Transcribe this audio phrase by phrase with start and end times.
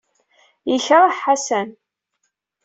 [0.71, 1.69] Yekṛeh Ḥasan.